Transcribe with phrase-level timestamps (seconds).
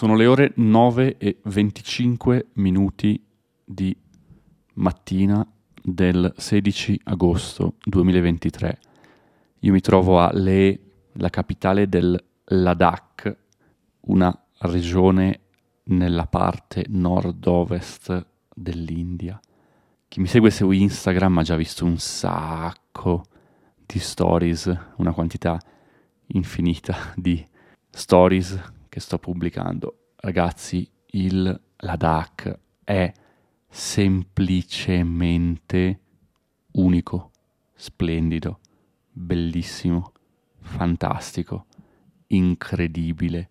[0.00, 3.22] Sono le ore 9 e 25 minuti
[3.62, 3.94] di
[4.76, 5.46] mattina
[5.82, 8.78] del 16 agosto 2023.
[9.58, 10.80] Io mi trovo a Leh,
[11.12, 13.36] la capitale del Ladakh,
[14.06, 15.40] una regione
[15.82, 19.38] nella parte nord-ovest dell'India.
[20.08, 23.24] Chi mi segue su Instagram ha già visto un sacco
[23.84, 25.60] di stories, una quantità
[26.28, 27.46] infinita di
[27.90, 30.10] stories che sto pubblicando.
[30.16, 33.10] Ragazzi, il Ladakh è
[33.66, 36.00] semplicemente
[36.72, 37.30] unico,
[37.74, 38.60] splendido,
[39.10, 40.12] bellissimo,
[40.60, 41.64] fantastico,
[42.26, 43.48] incredibile,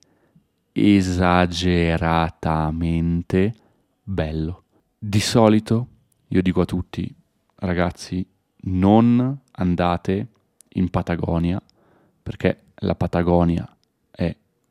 [0.72, 3.56] esageratamente
[4.04, 4.64] bello.
[5.00, 5.88] Di solito
[6.28, 7.12] io dico a tutti,
[7.56, 8.24] ragazzi,
[8.64, 10.28] non andate
[10.74, 11.62] in Patagonia
[12.22, 13.70] perché la Patagonia è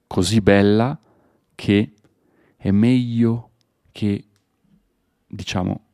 [0.08, 0.98] così bella
[1.54, 1.92] che
[2.56, 3.50] è meglio
[3.92, 4.24] che,
[5.28, 5.84] diciamo,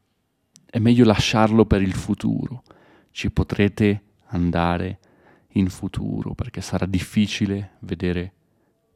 [0.65, 2.63] è meglio lasciarlo per il futuro.
[3.11, 4.99] Ci potrete andare
[5.49, 8.33] in futuro perché sarà difficile vedere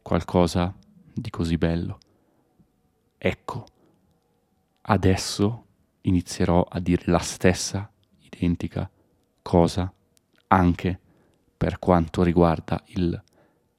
[0.00, 0.74] qualcosa
[1.12, 1.98] di così bello.
[3.18, 3.66] Ecco,
[4.82, 5.66] adesso
[6.02, 8.90] inizierò a dire la stessa identica
[9.42, 9.92] cosa
[10.48, 11.00] anche
[11.56, 13.22] per quanto riguarda il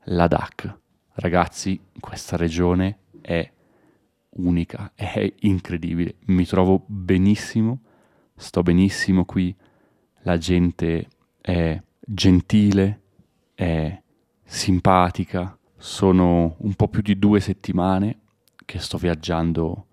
[0.03, 0.77] Ladakh.
[1.21, 3.51] Ragazzi, questa regione è
[4.37, 6.15] unica, è incredibile.
[6.27, 7.81] Mi trovo benissimo,
[8.37, 9.53] sto benissimo qui.
[10.21, 11.09] La gente
[11.41, 13.01] è gentile,
[13.53, 14.01] è
[14.45, 15.59] simpatica.
[15.75, 18.19] Sono un po' più di due settimane
[18.63, 19.87] che sto viaggiando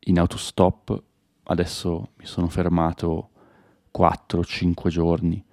[0.00, 1.02] in autostop.
[1.44, 3.30] Adesso mi sono fermato
[3.96, 5.44] 4-5 giorni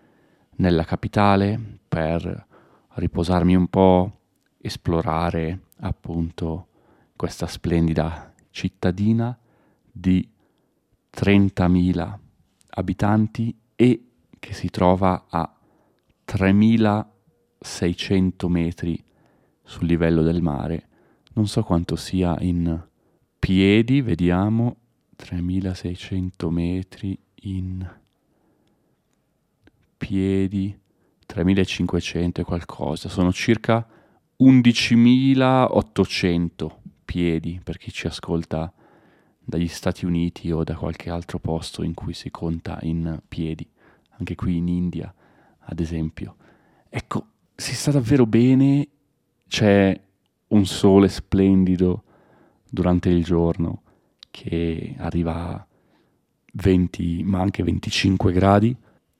[0.55, 2.47] nella capitale per
[2.95, 4.15] riposarmi un po',
[4.61, 6.67] esplorare appunto
[7.15, 9.35] questa splendida cittadina
[9.91, 10.29] di
[11.13, 12.17] 30.000
[12.69, 14.05] abitanti e
[14.39, 15.53] che si trova a
[16.27, 19.03] 3.600 metri
[19.63, 20.87] sul livello del mare.
[21.33, 22.83] Non so quanto sia in
[23.39, 24.75] piedi, vediamo,
[25.17, 27.89] 3.600 metri in
[29.97, 30.77] piedi,
[31.27, 33.87] 3.500 e qualcosa, sono circa
[34.41, 36.71] 11.800
[37.05, 38.73] piedi per chi ci ascolta
[39.43, 43.69] dagli Stati Uniti o da qualche altro posto in cui si conta in piedi,
[44.17, 45.13] anche qui in India,
[45.59, 46.37] ad esempio.
[46.89, 48.87] Ecco, si sta davvero bene,
[49.47, 50.01] c'è
[50.47, 52.03] un sole splendido
[52.67, 53.83] durante il giorno
[54.31, 55.63] che arriva a
[56.53, 58.75] 20 ma anche 25 gradi,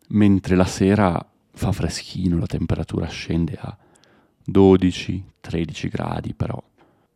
[0.07, 3.77] mentre la sera fa freschino, la temperatura scende a
[4.49, 6.61] 12-13 gradi, però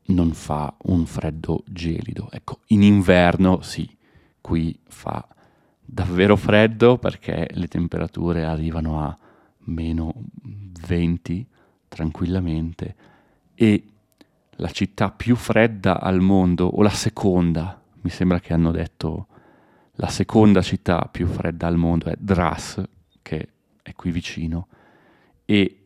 [0.07, 2.29] non fa un freddo gelido.
[2.31, 3.89] Ecco, in inverno sì,
[4.41, 5.27] qui fa
[5.79, 9.17] davvero freddo perché le temperature arrivano a
[9.67, 10.13] meno
[10.87, 11.47] 20
[11.87, 12.95] tranquillamente
[13.55, 13.83] e
[14.57, 19.27] la città più fredda al mondo, o la seconda, mi sembra che hanno detto
[19.95, 22.81] la seconda città più fredda al mondo è Dras,
[23.21, 23.49] che
[23.81, 24.67] è qui vicino,
[25.45, 25.84] e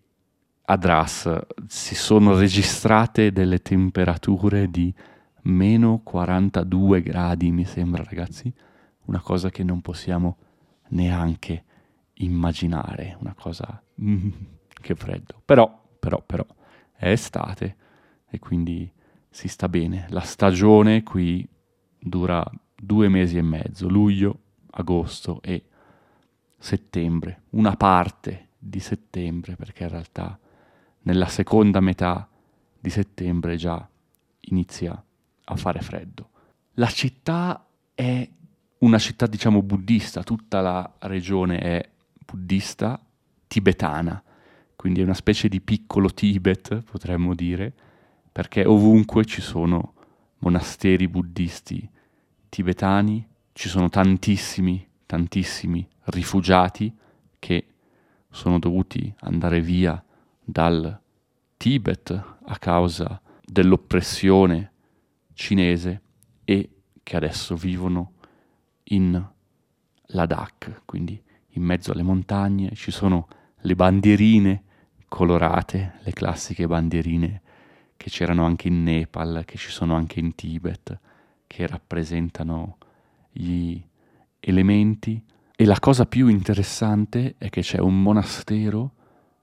[0.71, 1.27] a Dras
[1.65, 4.93] si sono registrate delle temperature di
[5.43, 8.53] meno 42 gradi, mi sembra ragazzi,
[9.05, 10.37] una cosa che non possiamo
[10.89, 11.63] neanche
[12.15, 14.29] immaginare, una cosa mm,
[14.79, 15.41] che freddo.
[15.43, 16.45] Però, però, però,
[16.95, 17.75] è estate
[18.29, 18.91] e quindi
[19.27, 20.05] si sta bene.
[20.09, 21.47] La stagione qui
[21.97, 25.63] dura due mesi e mezzo, luglio, agosto e
[26.59, 30.39] settembre, una parte di settembre, perché in realtà
[31.01, 32.27] nella seconda metà
[32.79, 33.87] di settembre già
[34.41, 35.01] inizia
[35.45, 36.29] a fare freddo.
[36.73, 38.29] La città è
[38.79, 41.89] una città, diciamo, buddista, tutta la regione è
[42.25, 42.99] buddista
[43.47, 44.21] tibetana,
[44.75, 47.73] quindi è una specie di piccolo Tibet, potremmo dire,
[48.31, 49.93] perché ovunque ci sono
[50.39, 51.89] monasteri buddisti
[52.47, 56.95] tibetani, ci sono tantissimi, tantissimi rifugiati
[57.37, 57.65] che
[58.29, 60.01] sono dovuti andare via
[60.49, 60.99] dal
[61.57, 62.09] Tibet
[62.43, 64.71] a causa dell'oppressione
[65.33, 66.01] cinese
[66.43, 66.69] e
[67.03, 68.13] che adesso vivono
[68.85, 69.23] in
[70.07, 73.27] Ladakh, quindi in mezzo alle montagne ci sono
[73.61, 74.63] le bandierine
[75.07, 77.41] colorate, le classiche bandierine
[77.95, 80.99] che c'erano anche in Nepal, che ci sono anche in Tibet,
[81.45, 82.77] che rappresentano
[83.31, 83.79] gli
[84.39, 85.23] elementi.
[85.55, 88.93] E la cosa più interessante è che c'è un monastero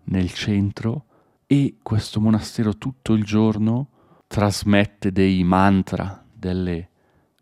[0.07, 1.05] nel centro
[1.47, 3.89] e questo monastero tutto il giorno
[4.27, 6.91] trasmette dei mantra, delle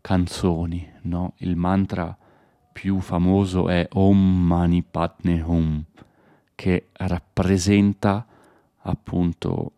[0.01, 1.33] canzoni, no?
[1.37, 2.15] Il mantra
[2.71, 5.83] più famoso è Om Mani Padme Hum,
[6.53, 8.25] che rappresenta
[8.81, 9.71] appunto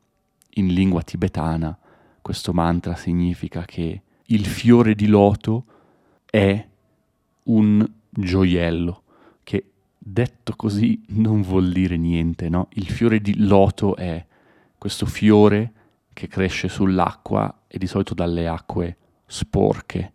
[0.55, 1.77] in lingua tibetana
[2.27, 5.63] questo mantra significa che il fiore di loto
[6.25, 6.67] è
[7.43, 9.03] un gioiello,
[10.09, 12.67] detto così non vuol dire niente, no?
[12.71, 14.25] Il fiore di loto è
[14.77, 15.73] questo fiore
[16.13, 20.13] che cresce sull'acqua e di solito dalle acque sporche.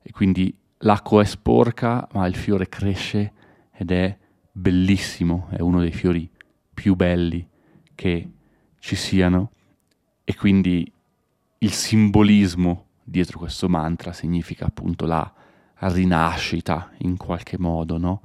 [0.00, 3.32] E quindi l'acqua è sporca, ma il fiore cresce
[3.72, 4.16] ed è
[4.52, 6.30] bellissimo, è uno dei fiori
[6.72, 7.46] più belli
[7.94, 8.30] che
[8.78, 9.50] ci siano.
[10.22, 10.90] E quindi
[11.58, 15.30] il simbolismo dietro questo mantra significa appunto la
[15.78, 18.20] rinascita in qualche modo, no?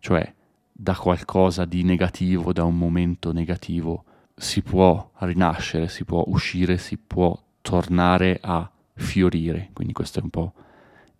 [0.00, 0.34] Cioè
[0.72, 4.04] da qualcosa di negativo, da un momento negativo,
[4.34, 9.70] si può rinascere, si può uscire, si può tornare a fiorire.
[9.74, 10.54] Quindi questo è un po'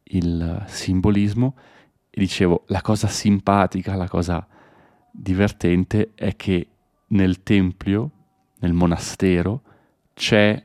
[0.05, 1.57] il simbolismo.
[2.09, 4.47] E dicevo, la cosa simpatica, la cosa
[5.11, 6.69] divertente è che
[7.09, 8.11] nel tempio,
[8.61, 9.63] nel monastero,
[10.15, 10.65] c'è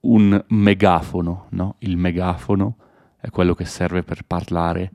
[0.00, 1.76] un megafono, no?
[1.80, 2.76] Il megafono
[3.20, 4.92] è quello che serve per parlare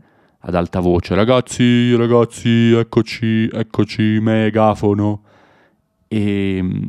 [0.48, 1.16] ad alta voce.
[1.16, 5.24] Ragazzi, ragazzi, eccoci, eccoci, megafono.
[6.08, 6.84] E mm,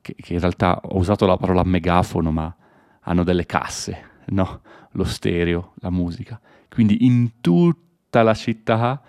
[0.00, 2.54] che, che in realtà ho usato la parola megafono, ma
[3.00, 4.60] hanno delle casse, no?
[4.92, 6.40] Lo stereo, la musica.
[6.68, 9.02] Quindi in tutta la città,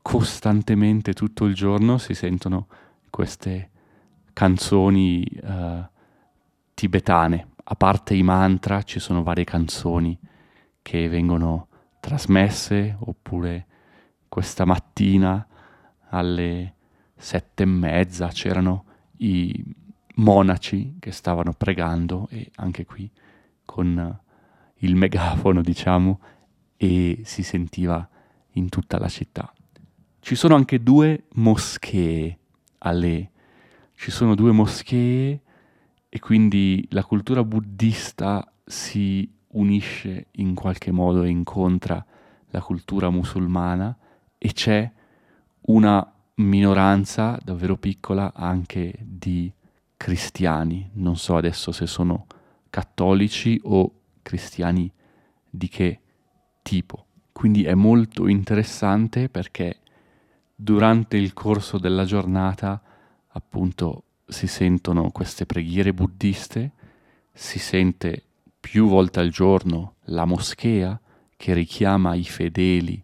[0.00, 2.68] costantemente, tutto il giorno, si sentono
[3.10, 3.70] queste
[4.32, 5.84] canzoni uh,
[6.72, 10.18] tibetane, a parte i mantra, ci sono varie canzoni
[10.80, 11.68] che vengono
[12.06, 13.66] trasmesse, oppure
[14.28, 15.44] questa mattina
[16.10, 16.74] alle
[17.16, 18.84] sette e mezza c'erano
[19.18, 19.64] i
[20.14, 23.10] monaci che stavano pregando e anche qui
[23.64, 24.20] con
[24.76, 26.20] il megafono, diciamo,
[26.76, 28.08] e si sentiva
[28.52, 29.52] in tutta la città.
[30.20, 32.38] Ci sono anche due moschee
[32.78, 33.30] alle
[33.94, 35.40] ci sono due moschee
[36.08, 42.04] e quindi la cultura buddista si unisce in qualche modo e incontra
[42.50, 43.96] la cultura musulmana
[44.38, 44.90] e c'è
[45.68, 49.52] una minoranza davvero piccola anche di
[49.96, 52.26] cristiani, non so adesso se sono
[52.70, 53.92] cattolici o
[54.22, 54.90] cristiani
[55.48, 56.00] di che
[56.62, 57.06] tipo.
[57.32, 59.78] Quindi è molto interessante perché
[60.54, 62.80] durante il corso della giornata
[63.28, 66.72] appunto si sentono queste preghiere buddiste,
[67.32, 68.25] si sente
[68.68, 70.98] più volte al giorno la moschea
[71.36, 73.00] che richiama i fedeli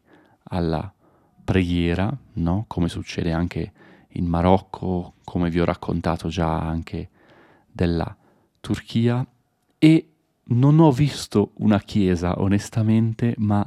[0.49, 0.93] alla
[1.45, 2.65] preghiera, no?
[2.67, 3.73] come succede anche
[4.15, 7.11] in Marocco, come vi ho raccontato già anche
[7.71, 8.15] della
[8.59, 9.25] Turchia,
[9.79, 10.09] e
[10.47, 13.65] non ho visto una chiesa onestamente, ma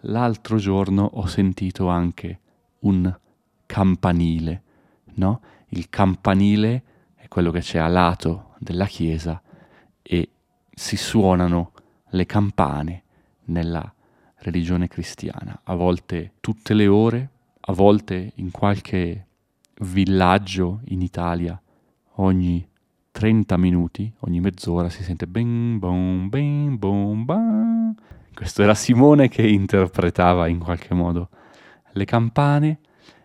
[0.00, 2.40] l'altro giorno ho sentito anche
[2.80, 3.14] un
[3.66, 4.62] campanile,
[5.16, 5.40] no?
[5.68, 6.82] il campanile
[7.14, 9.38] è quello che c'è a lato della chiesa
[10.00, 10.30] e
[10.78, 11.72] si suonano
[12.10, 13.02] le campane
[13.46, 13.92] nella
[14.40, 17.30] religione cristiana, a volte tutte le ore,
[17.60, 19.26] a volte in qualche
[19.80, 21.60] villaggio in Italia
[22.16, 22.68] ogni
[23.10, 27.94] 30 minuti, ogni mezz'ora si sente bing bom bing bom bam.
[28.34, 31.30] Questo era Simone che interpretava in qualche modo
[31.92, 32.80] le campane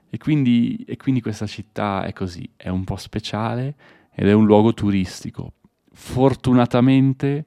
[0.10, 3.75] e quindi, e quindi questa città è così, è un po' speciale
[4.13, 5.51] ed è un luogo turistico.
[6.03, 7.46] Fortunatamente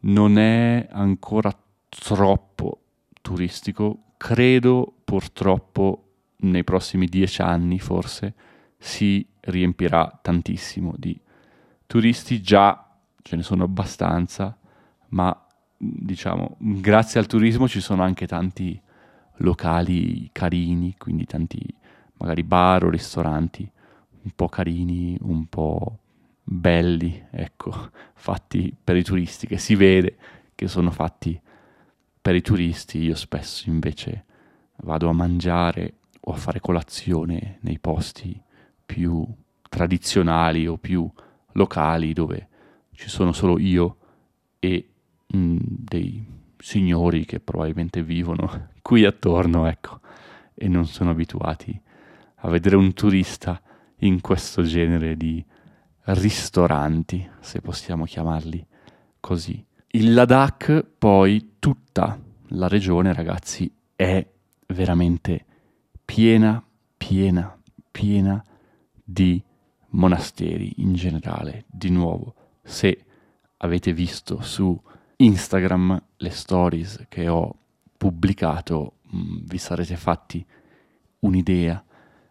[0.00, 1.56] non è ancora
[1.88, 2.80] troppo
[3.22, 8.34] turistico, credo purtroppo nei prossimi dieci anni forse
[8.76, 11.18] si riempirà tantissimo di
[11.86, 12.90] turisti, già
[13.22, 14.58] ce ne sono abbastanza,
[15.10, 15.46] ma
[15.78, 18.78] diciamo grazie al turismo ci sono anche tanti
[19.36, 21.64] locali carini, quindi tanti
[22.14, 23.70] magari bar o ristoranti
[24.22, 26.00] un po' carini, un po'
[26.48, 30.16] belli, ecco, fatti per i turisti, che si vede
[30.54, 31.38] che sono fatti
[32.22, 33.02] per i turisti.
[33.02, 34.24] Io spesso invece
[34.76, 38.40] vado a mangiare o a fare colazione nei posti
[38.84, 39.26] più
[39.68, 41.10] tradizionali o più
[41.52, 42.48] locali dove
[42.92, 43.96] ci sono solo io
[44.60, 44.88] e
[45.26, 46.24] mh, mm, dei
[46.58, 50.00] signori che probabilmente vivono qui attorno, ecco,
[50.54, 51.78] e non sono abituati
[52.40, 53.60] a vedere un turista
[54.00, 55.44] in questo genere di
[56.06, 58.64] ristoranti, se possiamo chiamarli
[59.20, 59.64] così.
[59.88, 62.18] Il Ladakh, poi, tutta
[62.50, 64.24] la regione, ragazzi, è
[64.66, 65.44] veramente
[66.04, 66.62] piena,
[66.96, 67.58] piena,
[67.90, 68.44] piena
[69.02, 69.42] di
[69.90, 71.64] monasteri in generale.
[71.66, 73.04] Di nuovo, se
[73.58, 74.78] avete visto su
[75.16, 77.54] Instagram le stories che ho
[77.96, 80.44] pubblicato, mm, vi sarete fatti
[81.20, 81.82] un'idea.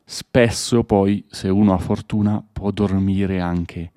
[0.07, 3.91] Spesso poi, se uno ha fortuna, può dormire anche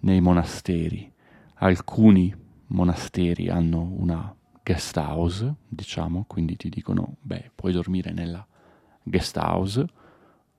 [0.00, 1.10] nei monasteri.
[1.54, 2.34] Alcuni
[2.66, 8.46] monasteri hanno una guest house, diciamo, quindi ti dicono, beh, puoi dormire nella
[9.02, 9.86] guest house.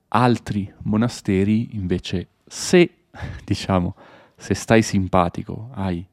[0.08, 3.04] Altri monasteri invece, se,
[3.44, 3.94] diciamo,
[4.34, 6.04] se stai simpatico ai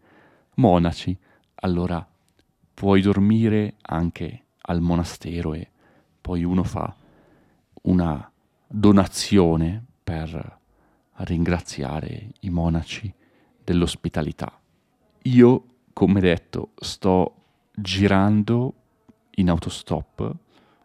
[0.57, 1.17] monaci,
[1.55, 2.07] allora
[2.71, 5.69] puoi dormire anche al monastero e
[6.21, 6.95] poi uno fa
[7.83, 8.29] una
[8.67, 10.59] donazione per
[11.17, 13.11] ringraziare i monaci
[13.63, 14.59] dell'ospitalità.
[15.23, 17.35] Io, come detto, sto
[17.73, 18.73] girando
[19.35, 20.35] in autostop,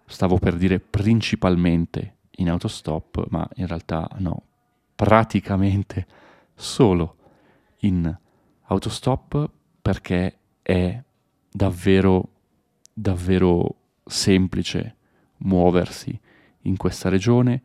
[0.06, 4.42] stavo per dire principalmente in autostop, ma in realtà no,
[4.94, 6.06] praticamente
[6.54, 7.16] solo
[7.80, 8.16] in
[8.62, 9.50] autostop
[9.82, 11.02] perché è
[11.50, 12.28] davvero,
[12.92, 14.96] davvero semplice
[15.38, 16.18] muoversi
[16.62, 17.62] in questa regione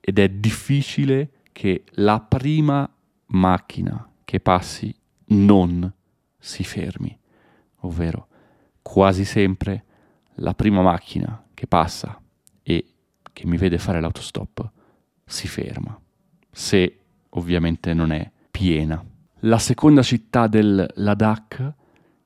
[0.00, 2.88] ed è difficile che la prima
[3.26, 4.94] macchina che passi
[5.28, 5.92] non
[6.38, 7.18] si fermi,
[7.80, 8.28] ovvero
[8.82, 9.84] quasi sempre
[10.34, 12.20] la prima macchina che passa
[12.62, 12.92] e
[13.32, 14.70] che mi vede fare l'autostop
[15.24, 15.98] si ferma,
[16.50, 17.00] se
[17.30, 19.04] ovviamente non è piena.
[19.40, 21.74] La seconda città del Ladakh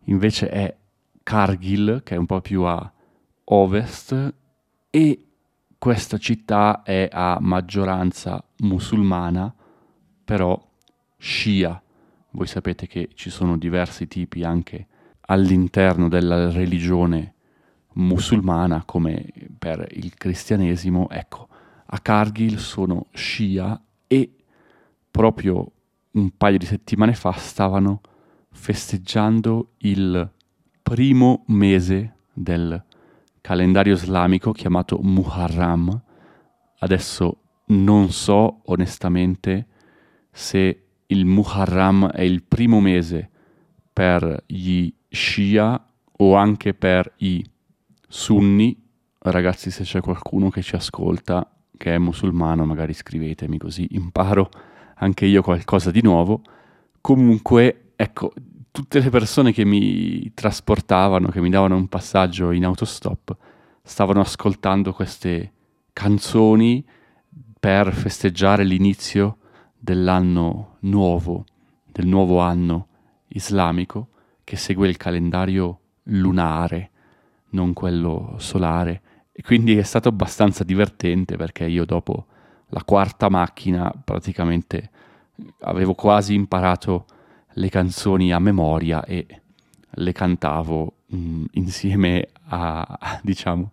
[0.05, 0.76] invece è
[1.23, 2.93] Kargil, che è un po' più a
[3.45, 4.35] ovest,
[4.90, 5.30] e
[5.81, 9.51] questa città è a maggioranza musulmana,
[10.23, 10.63] però
[11.17, 11.83] scia.
[12.33, 14.87] Voi sapete che ci sono diversi tipi anche
[15.23, 17.33] all'interno della religione
[17.95, 21.09] musulmana, come per il cristianesimo.
[21.09, 21.49] Ecco,
[21.87, 24.37] a Kargil sono scia e
[25.11, 25.73] proprio
[26.11, 28.03] un paio di settimane fa stavano
[28.51, 30.31] festeggiando il
[30.83, 32.85] primo mese del
[33.40, 36.00] calendario islamico chiamato Muharram.
[36.78, 39.66] Adesso non so onestamente
[40.30, 43.30] se il Muharram è il primo mese
[43.92, 45.85] per gli Shia
[46.18, 47.44] o anche per i
[48.09, 48.76] Sunni.
[49.18, 54.50] Ragazzi, se c'è qualcuno che ci ascolta che è musulmano, magari scrivetemi così imparo
[54.97, 56.42] anche io qualcosa di nuovo.
[57.00, 58.32] Comunque, ecco,
[58.71, 63.37] tutte le persone che mi trasportavano, che mi davano un passaggio in autostop,
[63.83, 65.53] stavano ascoltando queste
[65.93, 66.85] canzoni
[67.59, 69.39] per festeggiare l'inizio
[69.77, 71.45] dell'anno nuovo,
[71.91, 72.89] del nuovo anno
[73.29, 74.09] islamico
[74.45, 76.91] che segue il calendario lunare,
[77.50, 79.03] non quello solare.
[79.33, 82.27] E quindi è stato abbastanza divertente perché io dopo
[82.69, 84.91] la quarta macchina praticamente
[85.61, 87.07] avevo quasi imparato
[87.54, 89.26] le canzoni a memoria e
[89.88, 93.71] le cantavo mh, mm, insieme a, diciamo,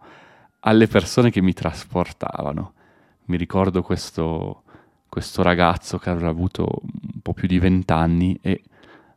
[0.61, 2.73] alle persone che mi trasportavano.
[3.25, 4.63] Mi ricordo questo,
[5.07, 8.63] questo ragazzo che aveva avuto un po' più di vent'anni e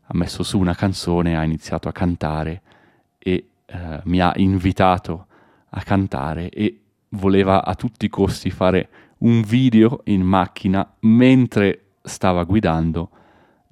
[0.02, 2.62] ha messo su una canzone, ha iniziato a cantare
[3.18, 5.26] e eh, mi ha invitato
[5.70, 8.88] a cantare e voleva a tutti i costi fare
[9.18, 13.10] un video in macchina mentre stava guidando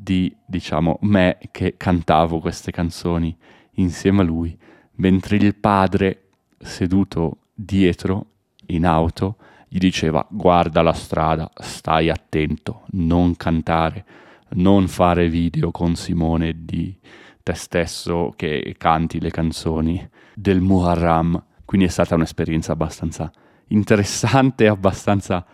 [0.01, 3.37] di, diciamo, me che cantavo queste canzoni
[3.73, 4.57] insieme a lui,
[4.93, 8.27] mentre il padre, seduto dietro
[8.67, 9.37] in auto,
[9.67, 14.05] gli diceva guarda la strada, stai attento, non cantare,
[14.51, 16.97] non fare video con Simone di
[17.43, 21.43] te stesso che canti le canzoni del Muharram.
[21.65, 23.31] Quindi è stata un'esperienza abbastanza
[23.69, 25.45] interessante e abbastanza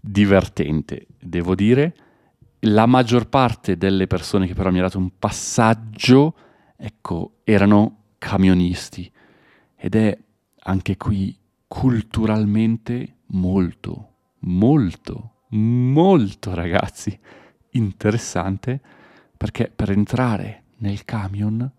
[0.00, 1.94] divertente, devo dire.
[2.64, 6.34] La maggior parte delle persone che però mi ha dato un passaggio,
[6.76, 9.10] ecco, erano camionisti
[9.76, 10.18] ed è
[10.64, 11.36] anche qui
[11.66, 17.18] culturalmente molto, molto, molto ragazzi
[17.70, 18.80] interessante
[19.36, 21.70] perché per entrare nel camion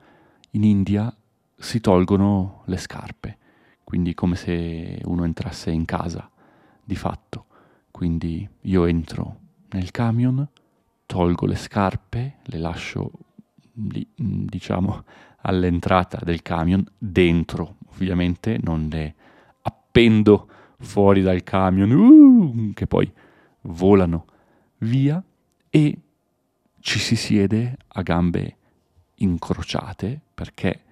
[0.52, 1.16] in India
[1.56, 3.38] si tolgono le scarpe
[3.92, 6.32] quindi come se uno entrasse in casa,
[6.82, 7.48] di fatto.
[7.92, 9.40] Quindi io entro
[9.72, 10.48] nel camion,
[11.12, 13.12] tolgo le scarpe, le lascio
[13.90, 15.04] lì, mm, diciamo
[15.42, 19.14] all'entrata del camion, dentro ovviamente, non le
[19.64, 20.48] appendo
[20.80, 23.12] fuori dal camion, uh, che poi
[23.64, 24.26] volano
[24.78, 25.22] via
[25.70, 25.98] e
[26.80, 28.56] ci si siede a gambe
[29.16, 30.84] incrociate perché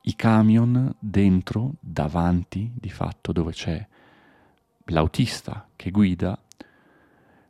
[0.00, 3.86] i camion dentro, davanti, di fatto, dove c'è
[4.86, 6.36] l'autista che guida,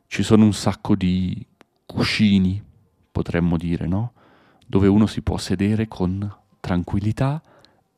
[0.05, 1.45] ci sono un sacco di
[1.87, 2.63] cuscini,
[3.11, 4.13] potremmo dire, no?
[4.67, 7.41] dove uno si può sedere con tranquillità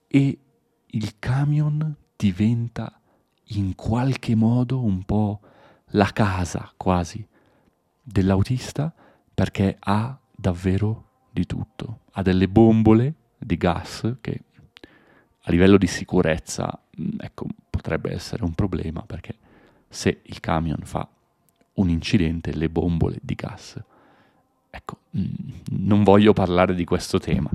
[0.07, 0.37] e
[0.85, 3.01] il camion diventa
[3.51, 5.39] in qualche modo un po'
[5.93, 7.25] la casa quasi
[8.01, 8.93] dell'autista
[9.33, 12.01] perché ha davvero di tutto.
[12.11, 14.43] Ha delle bombole di gas che
[15.41, 19.37] a livello di sicurezza mm, ecco, potrebbe essere un problema perché
[19.87, 21.07] se il camion fa
[21.79, 23.81] un incidente, le bombole di gas.
[24.69, 25.23] Ecco, mm,
[25.79, 27.49] non voglio parlare di questo tema.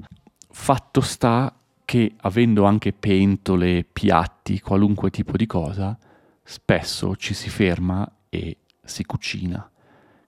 [0.50, 1.54] Fatto sta
[1.85, 5.97] che avendo anche pentole, piatti, qualunque tipo di cosa,
[6.43, 9.69] spesso ci si ferma e si cucina.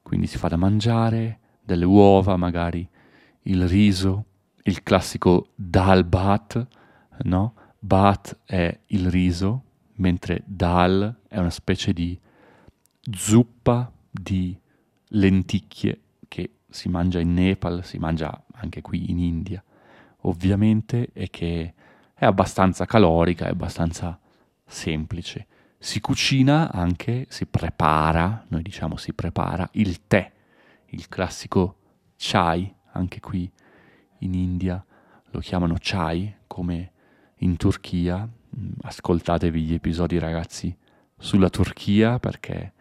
[0.02, 2.86] Quindi si fa da mangiare, delle uova magari,
[3.42, 4.24] il riso,
[4.64, 6.66] il classico dal bat,
[7.22, 7.54] no?
[7.78, 9.62] Bat è il riso,
[9.94, 12.18] mentre dal è una specie di
[13.10, 14.58] zuppa di
[15.08, 19.62] lenticchie che si mangia in Nepal, si mangia anche qui in India,
[20.22, 21.74] ovviamente, e che
[22.14, 24.18] è abbastanza calorica, è abbastanza
[24.64, 25.46] semplice.
[25.78, 30.32] Si cucina anche, si prepara, noi diciamo si prepara il tè,
[30.86, 31.76] il classico
[32.16, 33.50] chai, anche qui
[34.20, 34.84] in India
[35.30, 36.92] lo chiamano chai, come
[37.38, 38.26] in Turchia.
[38.58, 40.74] Mm, ascoltatevi gli episodi ragazzi
[41.18, 42.72] sulla Turchia perché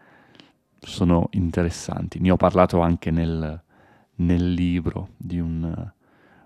[0.86, 2.20] sono interessanti.
[2.20, 3.62] Ne ho parlato anche nel,
[4.15, 5.92] nel libro di un,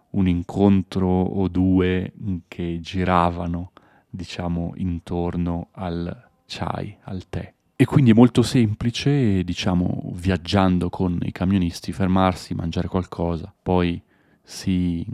[0.10, 2.14] un, incontro o due
[2.48, 3.72] che giravano,
[4.10, 7.54] diciamo, intorno al chai, al tè.
[7.76, 14.02] E quindi è molto semplice, diciamo, viaggiando con i camionisti, fermarsi, mangiare qualcosa, poi
[14.42, 15.06] si,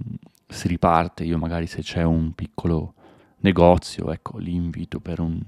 [0.48, 1.24] si riparte.
[1.25, 2.94] Io magari se c'è un piccolo
[3.39, 5.39] negozio, ecco, li invito per un,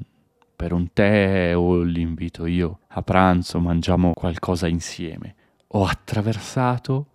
[0.57, 5.35] per un tè o li invito io a pranzo, mangiamo qualcosa insieme.
[5.67, 7.05] Ho attraversato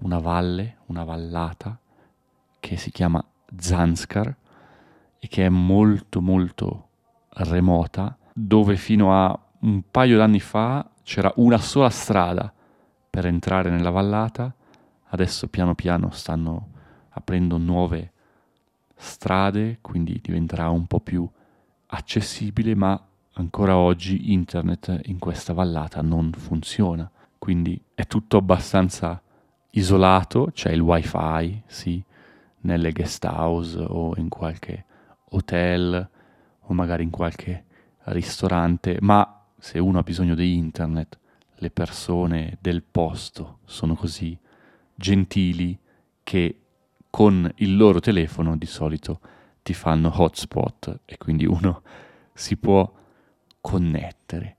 [0.00, 1.78] una valle, una vallata
[2.60, 3.24] che si chiama
[3.56, 4.36] Zanskar
[5.18, 6.88] e che è molto molto
[7.30, 12.52] remota, dove fino a un paio d'anni fa c'era una sola strada
[13.08, 14.54] per entrare nella vallata,
[15.08, 16.68] adesso piano piano stanno
[17.08, 18.12] aprendo nuove
[18.94, 21.26] strade, quindi diventerà un po' più
[21.90, 23.00] accessibile, ma
[23.34, 29.20] ancora oggi internet in questa vallata non funziona, quindi è tutto abbastanza
[29.70, 32.02] isolato, c'è il wifi, sì,
[32.62, 34.84] nelle guest house o in qualche
[35.30, 36.08] hotel
[36.60, 37.64] o magari in qualche
[38.04, 41.18] ristorante, ma se uno ha bisogno di internet,
[41.56, 44.36] le persone del posto sono così
[44.94, 45.78] gentili
[46.22, 46.60] che
[47.10, 49.20] con il loro telefono di solito
[49.62, 51.82] ti fanno hotspot e quindi uno
[52.34, 52.90] si può
[53.60, 54.56] connettere.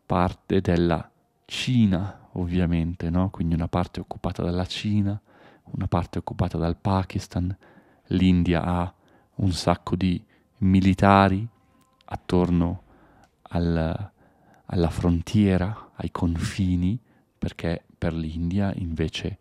[0.03, 1.07] parte della
[1.45, 3.29] Cina ovviamente, no?
[3.29, 5.19] quindi una parte occupata dalla Cina,
[5.65, 7.55] una parte occupata dal Pakistan,
[8.07, 8.93] l'India ha
[9.35, 10.19] un sacco di
[10.57, 11.47] militari
[12.05, 12.81] attorno
[13.49, 14.11] al,
[14.65, 16.99] alla frontiera, ai confini,
[17.37, 19.37] perché per l'India invece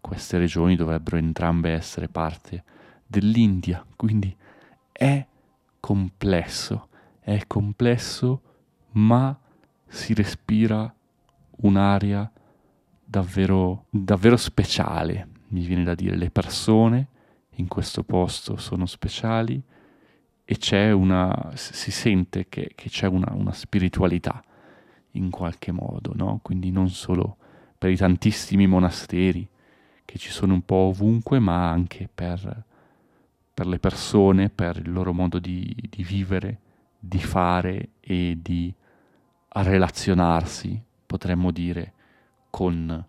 [0.00, 2.64] queste regioni dovrebbero entrambe essere parte
[3.06, 4.34] dell'India, quindi
[4.92, 5.26] è
[5.80, 6.88] complesso,
[7.20, 8.42] è complesso,
[8.92, 9.36] ma
[9.86, 10.92] si respira
[11.62, 12.30] un'aria
[13.04, 16.16] davvero, davvero speciale, mi viene da dire.
[16.16, 17.08] Le persone
[17.56, 19.60] in questo posto sono speciali
[20.44, 24.42] e c'è una, si sente che, che c'è una, una, spiritualità
[25.12, 26.40] in qualche modo, no?
[26.42, 27.36] Quindi non solo
[27.76, 29.48] per i tantissimi monasteri
[30.04, 32.64] che ci sono un po' ovunque, ma anche per,
[33.54, 36.60] per le persone, per il loro modo di, di vivere
[36.98, 38.72] di fare e di
[39.48, 41.92] relazionarsi, potremmo dire,
[42.50, 43.06] con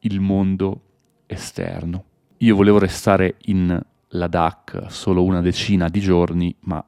[0.00, 0.80] il mondo
[1.26, 2.04] esterno.
[2.38, 6.84] Io volevo restare in Ladakh solo una decina di giorni, ma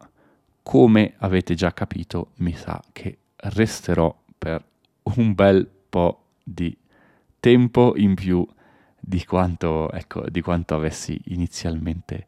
[0.62, 4.64] come avete già capito, mi sa che resterò per
[5.02, 6.76] un bel po' di
[7.40, 8.46] tempo in più
[8.98, 12.26] di quanto, ecco, di quanto avessi inizialmente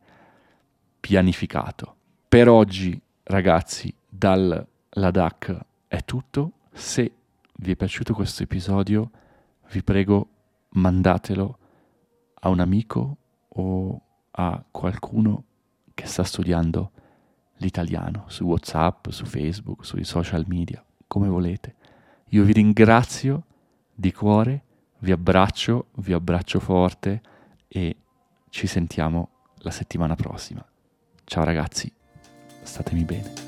[1.01, 1.97] pianificato.
[2.29, 6.53] Per oggi, ragazzi, dal Ladakh è tutto.
[6.73, 7.13] Se
[7.57, 9.11] vi è piaciuto questo episodio,
[9.71, 10.29] vi prego
[10.71, 11.59] mandatelo
[12.41, 13.17] a un amico
[13.49, 15.45] o a qualcuno
[15.95, 16.93] che sta studiando
[17.57, 21.75] l'italiano su WhatsApp, su Facebook, sui social media, come volete.
[22.31, 23.45] Io vi ringrazio
[23.95, 24.63] di cuore,
[24.99, 27.23] vi abbraccio, vi abbraccio forte
[27.67, 27.97] e
[28.51, 30.65] ci sentiamo la settimana prossima.
[31.25, 31.91] Ciao ragazzi,
[32.63, 33.48] statemi bene.